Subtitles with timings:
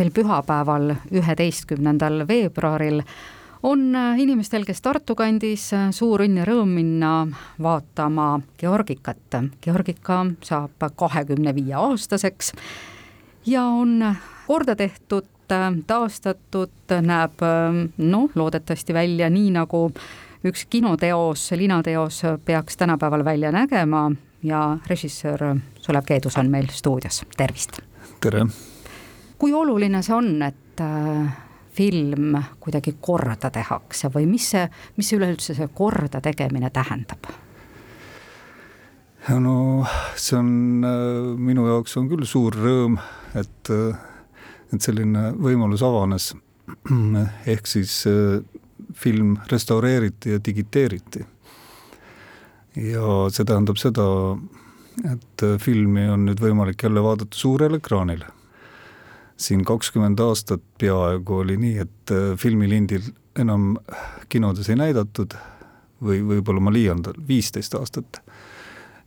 [0.00, 3.02] sel pühapäeval, üheteistkümnendal veebruaril
[3.68, 3.82] on
[4.16, 7.10] inimestel, kes Tartu kandis, suur õnn ja rõõm minna
[7.60, 9.36] vaatama Georgikat.
[9.60, 12.54] Georgika saab kahekümne viie aastaseks
[13.50, 14.00] ja on
[14.46, 15.28] korda tehtud,
[15.86, 17.44] taastatud, näeb
[17.98, 19.84] noh, loodetavasti välja nii, nagu
[20.46, 24.08] üks kinoteos, linateos peaks tänapäeval välja nägema
[24.42, 27.82] ja režissöör Sulev Keedus on meil stuudios, tervist!
[28.24, 28.46] tere!
[29.40, 31.30] Kui oluline see on, et äh,
[31.72, 34.66] film kuidagi korda tehakse või mis see,
[34.98, 37.30] mis üleüldse see korda tegemine tähendab?
[39.40, 39.56] no
[40.16, 40.52] see on
[40.84, 42.98] äh, minu jaoks on küll suur rõõm,
[43.38, 44.36] et, äh,
[44.74, 46.32] et selline võimalus avanes.
[47.52, 48.04] ehk siis
[48.94, 51.24] film restaureeriti ja digiteeriti.
[52.76, 54.04] ja see tähendab seda,
[55.10, 58.22] et filmi on nüüd võimalik jälle vaadata suurel ekraanil
[59.40, 63.08] siin kakskümmend aastat peaaegu oli nii, et äh, filmilindil
[63.40, 63.76] enam
[64.28, 65.36] kinodes ei näidatud
[66.04, 68.20] või võib-olla ma liialdan, viisteist aastat.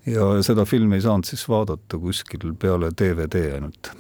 [0.05, 3.91] ja seda filmi ei saanud siis vaadata kuskil peale DVD ainult.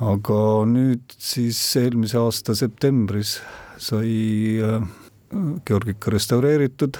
[0.00, 3.38] aga nüüd siis eelmise aasta septembris
[3.78, 4.82] sai äh,
[5.66, 6.96] Georgika restaureeritud,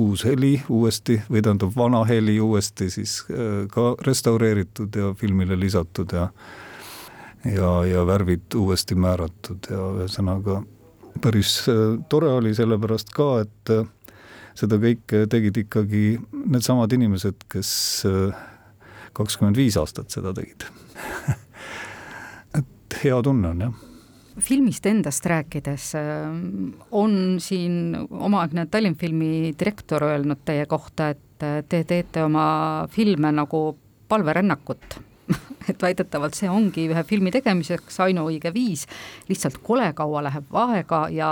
[0.00, 6.12] uus heli uuesti või tähendab, vana heli uuesti siis äh, ka restaureeritud ja filmile lisatud
[6.12, 6.30] ja
[7.54, 10.62] ja, ja värvid uuesti määratud ja ühesõnaga
[11.20, 11.74] päris äh,
[12.08, 13.86] tore oli sellepärast ka, et äh,
[14.56, 17.70] seda kõike tegid ikkagi needsamad inimesed, kes
[18.08, 18.46] äh,
[19.16, 20.68] kakskümmend viis aastat seda tegid.
[22.56, 23.84] Et hea tunne on, jah.
[24.36, 25.84] Filmist endast rääkides,
[26.92, 32.44] on siin omaaegne Tallinnfilmi direktor öelnud teie kohta, et te teete oma
[32.92, 33.60] filme nagu
[34.12, 34.98] palverännakut
[35.70, 38.86] et väidetavalt see ongi ühe filmi tegemiseks ainuõige viis,
[39.30, 41.30] lihtsalt kole kaua läheb aega ja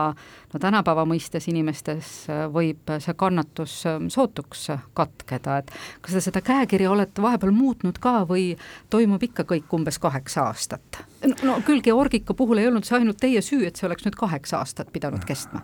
[0.52, 2.10] no tänapäeva mõistes inimestes
[2.54, 3.76] võib see kannatus
[4.14, 4.66] sootuks
[4.98, 8.52] katkeda, et kas te seda käekirja olete vahepeal muutnud ka või
[8.90, 11.02] toimub ikka kõik umbes kaheksa aastat?
[11.42, 14.60] no küll Georgika puhul ei olnud see ainult teie süü, et see oleks nüüd kaheksa
[14.62, 15.62] aastat pidanud kestma.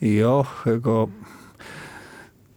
[0.00, 1.06] jah, ega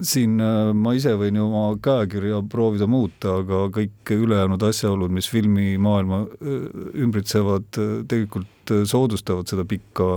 [0.04, 5.30] siin äh, ma ise võin ju oma käekirja proovida muuta, aga kõik ülejäänud asjaolud, mis
[5.32, 6.68] filmimaailma äh,
[7.06, 10.10] ümbritsevad, äh, tegelikult soodustavad seda pikka,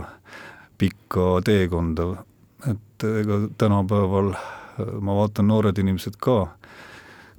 [0.79, 2.15] pikka teekonda.
[2.67, 4.33] et ega tänapäeval
[5.01, 6.57] ma vaatan, noored inimesed ka,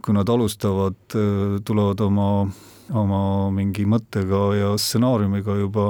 [0.01, 0.97] kui nad alustavad,
[1.65, 2.27] tulevad oma,
[2.93, 3.21] oma
[3.51, 5.87] mingi mõttega ja stsenaariumiga juba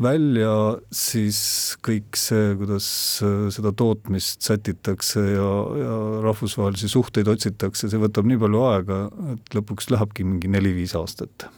[0.00, 0.52] välja,
[0.94, 1.40] siis
[1.84, 2.88] kõik see, kuidas
[3.24, 5.48] äh, seda tootmist sätitakse ja,
[5.80, 9.00] ja rahvusvahelisi suhteid otsitakse, see võtab nii palju aega,
[9.34, 11.48] et lõpuks lähebki mingi neli-viis aastat.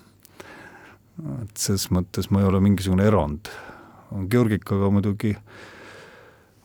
[1.42, 3.50] et ses mõttes ma ei ole mingisugune erand.
[4.32, 5.36] Georgikaga muidugi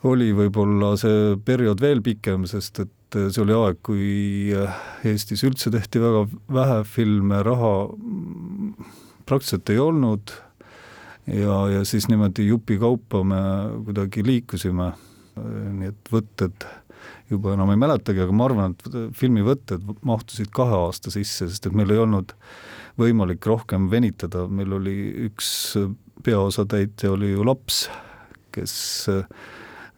[0.08, 4.50] oli võib-olla see periood veel pikem, sest et see oli aeg, kui
[5.06, 7.72] Eestis üldse tehti väga vähe filme, raha
[9.28, 10.34] praktiliselt ei olnud
[11.32, 13.40] ja, ja siis niimoodi jupikaupa me
[13.86, 14.92] kuidagi liikusime,
[15.78, 16.66] nii et võtted
[17.30, 21.76] juba enam ei mäletagi, aga ma arvan, et filmivõtted mahtusid kahe aasta sisse, sest et
[21.76, 22.34] meil ei olnud
[22.98, 24.96] võimalik rohkem venitada, meil oli
[25.28, 25.50] üks
[26.26, 27.86] peaosatäitja oli ju laps,
[28.54, 28.74] kes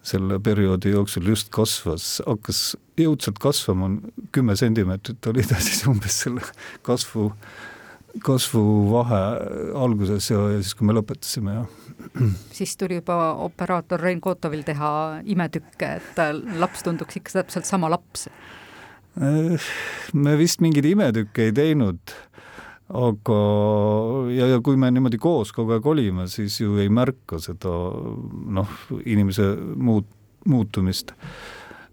[0.02, 3.90] selle perioodi jooksul just kasvas, hakkas jõudsalt kasvama,
[4.34, 6.44] kümme sentimeetrit oli ta siis umbes selle
[6.86, 7.30] kasvu
[8.24, 9.20] kasvuvahe
[9.78, 11.68] alguses ja, ja siis, kui me lõpetasime, jah.
[12.56, 14.90] siis tuli juba operaator Rein Kotovil teha
[15.30, 16.24] imetükke, et
[16.60, 18.28] laps tunduks ikka täpselt sama laps?
[19.20, 22.12] me vist mingeid imetükke ei teinud,
[22.94, 23.38] aga
[24.34, 27.74] ja, ja kui me niimoodi koos kogu aeg olime, siis ju ei märka seda
[28.58, 30.14] noh, inimese muut-,
[30.50, 31.14] muutumist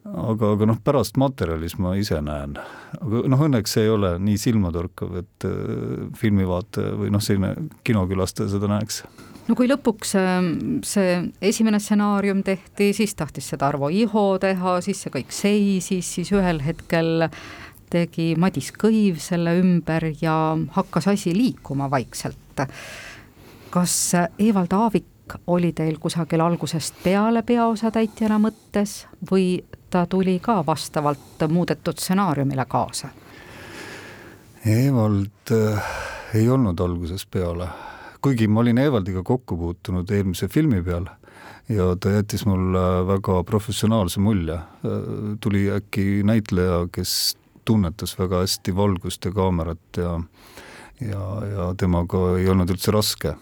[0.08, 2.58] aga, aga noh, pärast materjalis ma ise näen,
[3.00, 7.54] aga noh, õnneks see ei ole nii silmatorkav, et äh, filmivaataja või noh, selline
[7.88, 9.04] kinokülastaja seda näeks
[9.48, 10.52] no kui lõpuks ähm,
[10.88, 16.32] see esimene stsenaarium tehti, siis tahtis seda Arvo Iho teha, siis see kõik seisis, siis
[16.36, 17.30] ühel hetkel
[17.92, 22.66] tegi Madis Kõiv selle ümber ja hakkas asi liikuma vaikselt.
[23.72, 23.94] kas
[24.40, 25.06] Evald Aavik
[25.48, 33.10] oli teil kusagil algusest peale peaosatäitjana mõttes või ta tuli ka vastavalt muudetud stsenaariumile kaasa?
[34.66, 35.92] Evald äh,
[36.36, 37.70] ei olnud algusest peale,
[38.22, 41.08] kuigi ma olin Evaldiga kokku puutunud eelmise filmi peal
[41.70, 44.56] ja ta jättis mulle väga professionaalse mulje.
[44.56, 50.20] Äh, tuli äkki näitleja, kes tunnetas väga hästi valgust ja kaamerat ja
[51.02, 53.36] ja, ja temaga ei olnud üldse raske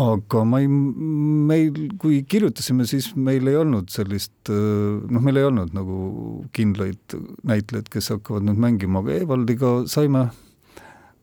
[0.00, 5.74] aga ma ei, meil, kui kirjutasime, siis meil ei olnud sellist, noh, meil ei olnud
[5.76, 5.96] nagu
[6.56, 7.16] kindlaid
[7.48, 10.28] näitlejaid, kes hakkavad nüüd mängima, aga Evaldiga saime.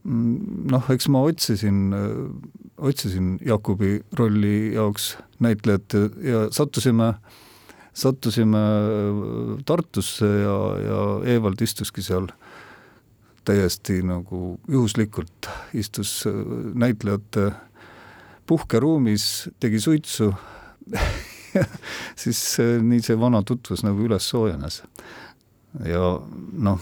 [0.07, 1.89] Noh, eks ma otsisin,
[2.77, 7.09] otsisin Jakobi rolli jaoks näitlejat ja, ja sattusime,
[7.97, 8.61] sattusime
[9.67, 11.01] Tartusse ja, ja
[11.35, 12.29] Evald istuski seal
[13.47, 16.21] täiesti nagu juhuslikult, istus
[16.75, 17.49] näitlejate
[18.47, 20.31] puhkeruumis, tegi suitsu
[22.21, 24.81] siis äh, nii see vana tutvus nagu üles soojenes.
[25.85, 26.03] ja
[26.67, 26.79] noh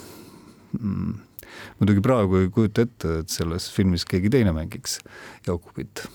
[0.79, 1.15] mm,,
[1.79, 4.99] muidugi praegu ei kujuta ette, et selles filmis keegi teine mängiks
[5.47, 6.05] Jakobit.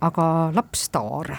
[0.00, 1.36] aga lapsstaar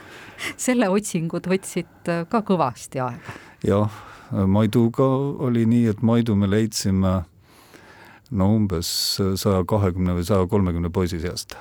[0.66, 3.38] selle otsingud võtsid ka kõvasti aega.
[3.66, 5.06] jah, Maiduga
[5.46, 7.14] oli nii, et Maidu me leidsime
[8.34, 8.88] no umbes
[9.20, 11.54] saja kahekümne või saja kolmekümne poisi seast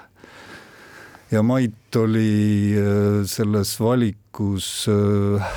[1.34, 5.54] ja Mait oli äh, selles valikus äh,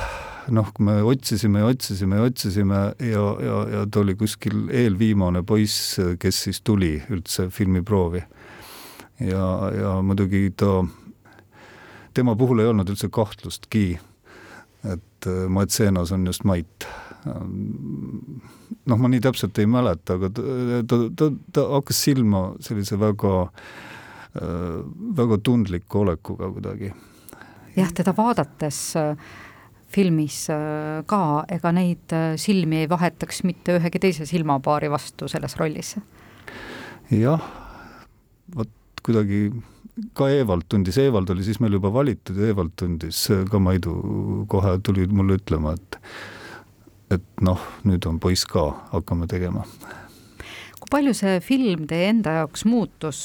[0.53, 5.43] noh, kui me otsisime ja otsisime ja otsisime ja, ja, ja ta oli kuskil eelviimane
[5.45, 8.23] poiss, kes siis tuli üldse filmiproovi.
[9.19, 10.81] ja, ja muidugi ta,
[12.13, 13.99] tema puhul ei olnud üldse kahtlustki,
[14.85, 16.87] et äh, Maecenas on just Mait.
[18.87, 20.41] noh, ma nii täpselt ei mäleta, aga ta,
[20.87, 23.96] ta, ta, ta hakkas silma sellise väga Äh,
[25.17, 26.91] väga tundliku olekuga kuidagi.
[27.75, 29.29] jah, teda vaadates äh,
[29.93, 35.95] filmis äh, ka, ega neid silmi ei vahetaks mitte ühegi teise silmapaari vastu selles rollis?
[37.11, 37.43] jah,
[38.55, 38.73] vot
[39.03, 39.49] kuidagi
[40.13, 43.95] ka Evald tundis, Evald oli siis meil juba valitud Evald tundis ka Maidu
[44.49, 46.01] kohe tuli mulle ütlema, et
[47.17, 49.63] et noh, nüüd on poiss ka, hakkame tegema
[50.91, 53.21] palju see film teie enda jaoks muutus,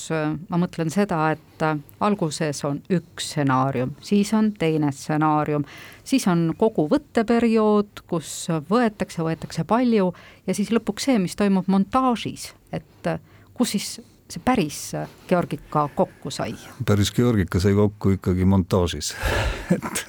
[0.49, 1.64] ma mõtlen seda, et
[2.03, 5.64] alguses on üks stsenaarium, siis on teine stsenaarium,
[6.05, 8.32] siis on kogu võtteperiood, kus
[8.70, 10.12] võetakse, võetakse palju
[10.47, 13.12] ja siis lõpuks see, mis toimub montaažis, et
[13.55, 13.93] kus siis
[14.32, 14.81] see päris
[15.29, 16.55] Georgika kokku sai?
[16.87, 19.12] päris Georgika sai kokku ikkagi montaažis.
[19.73, 20.05] Et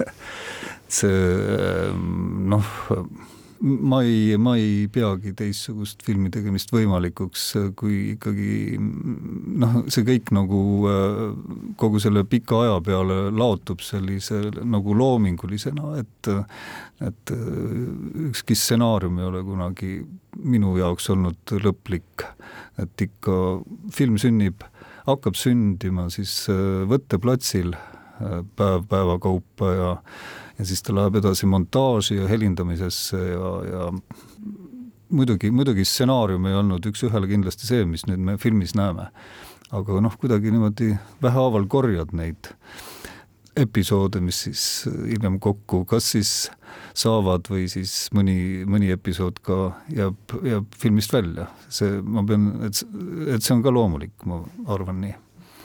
[0.94, 1.92] see
[2.54, 2.68] noh
[3.64, 7.46] ma ei, ma ei peagi teistsugust filmi tegemist võimalikuks,
[7.80, 10.60] kui ikkagi noh, see kõik nagu
[11.80, 16.32] kogu selle pika aja peale laotub sellise nagu loomingulisena, et
[17.04, 17.34] et
[18.30, 19.96] ükski stsenaarium ei ole kunagi
[20.44, 22.28] minu jaoks olnud lõplik,
[22.80, 23.40] et ikka
[23.96, 24.64] film sünnib,
[25.08, 26.46] hakkab sündima siis
[26.92, 27.74] võtteplatsil
[28.56, 29.92] päev päeva kaupa ja
[30.60, 33.88] ja siis ta läheb edasi montaaži ja helindamisesse ja, ja
[35.14, 39.10] muidugi, muidugi stsenaarium ei olnud üks-ühele kindlasti see, mis nüüd me filmis näeme.
[39.74, 40.92] aga noh, kuidagi niimoodi
[41.22, 42.52] vähehaaval korjad neid
[43.58, 46.34] episoode, mis siis hiljem kokku kas siis
[46.98, 49.60] saavad või siis mõni, mõni episood ka
[49.94, 51.48] jääb, jääb filmist välja.
[51.70, 52.82] see, ma pean, et,
[53.36, 55.16] et see on ka loomulik, ma arvan nii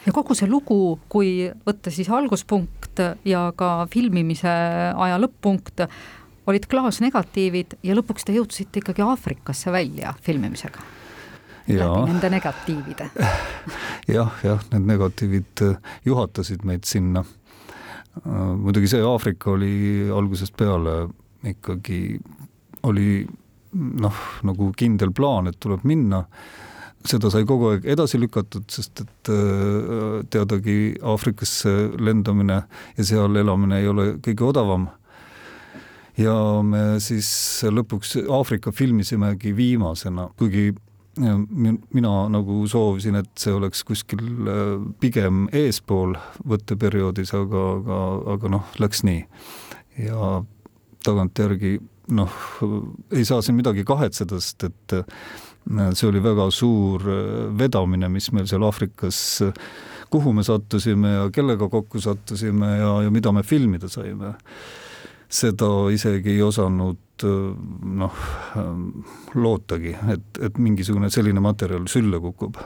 [0.08, 4.50] ja kogu see lugu, kui võtta siis alguspunkt ja ka filmimise
[4.96, 5.84] aja lõpp-punkt,
[6.48, 10.84] olid klaasnegatiivid ja lõpuks te jõudsite ikkagi Aafrikasse välja filmimisega.
[11.68, 13.10] läbi nende negatiivide
[14.16, 17.24] jah, jah, need negatiivid äh, juhatasid meid sinna.
[18.24, 21.02] Äh, muidugi see Aafrika oli algusest peale
[21.44, 22.16] ikkagi,
[22.88, 23.26] oli
[23.76, 26.24] noh, nagu kindel plaan, et tuleb minna
[27.06, 32.62] seda sai kogu aeg edasi lükatud, sest et äh, teadagi Aafrikasse lendamine
[32.96, 34.88] ja seal elamine ei ole kõige odavam.
[36.18, 37.28] ja me siis
[37.70, 40.72] lõpuks Aafrika filmisimegi viimasena, kuigi
[41.18, 46.16] mina nagu soovisin, et see oleks kuskil äh, pigem eespool
[46.48, 48.00] võtteperioodis, aga, aga,
[48.34, 49.24] aga noh, läks nii.
[50.04, 50.42] ja
[51.06, 51.78] tagantjärgi
[52.14, 52.32] noh,
[53.12, 54.96] ei saa siin midagi kahetseda, sest et
[55.68, 59.52] see oli väga suur äh, vedamine, mis meil seal Aafrikas, äh,
[60.10, 64.34] kuhu me sattusime ja kellega kokku sattusime ja, ja mida me filmida saime.
[65.28, 67.32] seda isegi ei osanud äh,
[68.00, 68.20] noh,
[69.34, 72.56] lootagi, et, et mingisugune selline materjal sülle kukub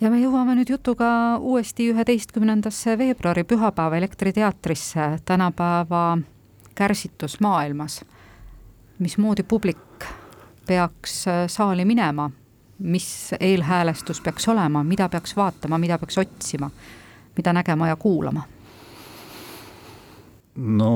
[0.00, 6.18] ja me jõuame nüüd jutuga uuesti üheteistkümnendasse veebruari pühapäeva Elektriteatrisse, tänapäeva
[6.74, 8.02] kärsitus maailmas.
[9.02, 10.06] Mismoodi publik
[10.66, 12.30] peaks äh, saali minema,
[12.78, 16.70] mis eelhäälestus peaks olema, mida peaks vaatama, mida peaks otsima,
[17.36, 18.42] mida nägema ja kuulama?
[20.56, 20.90] no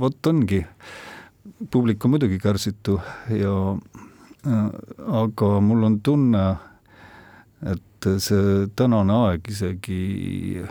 [0.00, 0.64] vot ongi,
[1.70, 3.00] publik on muidugi kärsitu
[3.30, 3.54] ja
[4.46, 4.64] äh,
[5.22, 6.44] aga mul on tunne,
[7.62, 10.62] et see tänane aeg isegi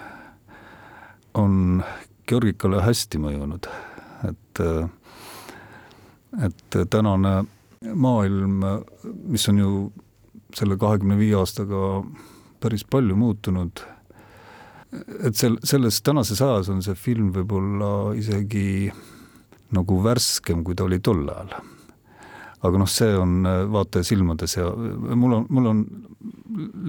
[1.38, 1.84] on
[2.28, 3.68] Georgikale hästi mõjunud,
[4.28, 4.62] et
[6.46, 7.40] et tänane
[7.94, 8.64] maailm,
[9.30, 9.72] mis on ju
[10.56, 12.02] selle kahekümne viie aastaga
[12.62, 13.84] päris palju muutunud,
[15.28, 18.92] et sel, selles tänases ajas on see film võib-olla isegi
[19.76, 21.58] nagu värskem, kui ta oli tol ajal.
[22.68, 25.84] aga noh, see on äh, vaataja silmades ja mul on, mul on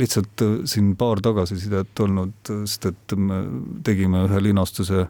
[0.00, 3.42] lihtsalt äh, siin paar tagasisidet olnud, sest et me
[3.84, 5.08] tegime ühe linastuse,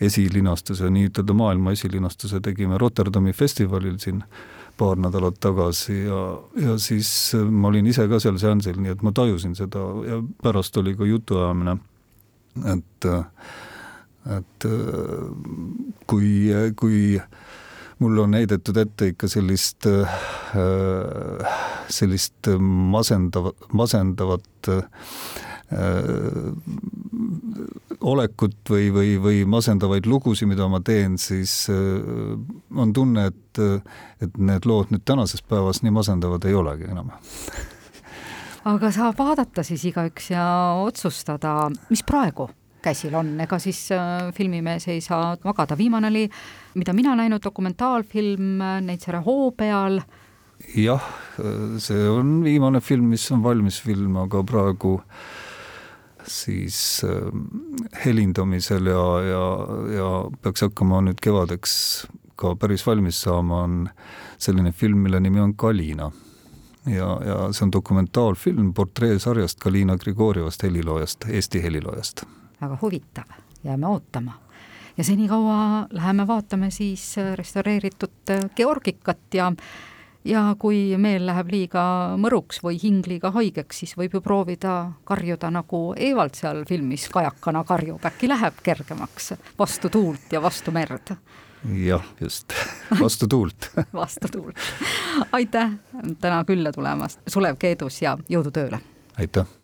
[0.00, 4.22] esilinastuse, nii-ütelda maailma esilinastuse tegime Rotterdami festivalil siin
[4.76, 6.22] paar nädalat tagasi ja,
[6.60, 10.20] ja siis äh, ma olin ise ka seal seansil, nii et ma tajusin seda ja
[10.42, 11.78] pärast oli ka jutuajamine,
[12.72, 13.08] et,
[14.36, 14.66] et
[16.06, 16.30] kui,
[16.76, 17.00] kui
[17.98, 21.52] mulle on heidetud ette ikka sellist, äh,
[21.88, 24.82] sellist masendavat, masendavat äh,
[28.00, 31.78] olekut või, või, või masendavaid lugusid, mida ma teen, siis äh,
[32.76, 33.62] on tunne, et,
[34.22, 37.12] et need lood nüüd tänases päevas nii masendavad ei olegi enam.
[38.66, 40.44] Aga saab vaadata siis igaüks ja
[40.82, 42.48] otsustada, mis praegu
[42.86, 46.26] käsil on, ega siis äh, filmimees ei saa magada, viimane oli,
[46.78, 50.00] mida mina näinud, dokumentaalfilm äh, Neitsere hoo peal.
[50.76, 51.02] jah,
[51.82, 54.96] see on viimane film, mis on valmis film, aga praegu
[56.28, 57.10] siis äh,
[58.04, 59.44] helindamisel ja, ja,
[59.96, 60.08] ja
[60.42, 61.74] peaks hakkama nüüd kevadeks
[62.36, 63.88] ka päris valmis saama, on
[64.38, 66.10] selline film, mille nimi on Kalina.
[66.86, 72.22] Ja, ja see on dokumentaalfilm portreesarjast Kalina Grigorjevast heliloojast, Eesti heliloojast.
[72.60, 73.32] Väga huvitav,
[73.64, 74.32] jääme ootama.
[74.96, 79.52] ja senikaua läheme vaatame siis restaureeritud Georgikat ja
[80.26, 81.82] ja kui meel läheb liiga
[82.20, 84.76] mõruks või hing liiga haigeks, siis võib ju proovida
[85.08, 91.14] karjuda, nagu Evald seal filmis kajakana karjub, äkki läheb kergemaks vastu tuult ja vastu merd.
[91.86, 92.52] jah, just,
[93.02, 94.66] vastu tuult vastu tuult.
[95.32, 95.78] aitäh
[96.20, 98.82] täna külla tulemast, Sulev Keedus ja jõudu tööle!
[99.18, 99.56] aitäh!